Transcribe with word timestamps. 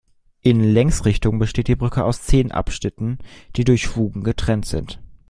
In 0.41 0.63
Längsrichtung 0.63 1.37
besteht 1.37 1.67
die 1.67 1.75
Brücke 1.75 2.03
aus 2.03 2.23
zehn 2.23 2.51
Abschnitten, 2.51 3.19
die 3.55 3.65
durch 3.65 3.85
Fugen 3.85 4.23
getrennt 4.23 4.65
sind. 4.65 4.99